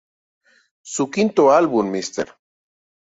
[0.83, 2.33] Su quinto álbum, Mr.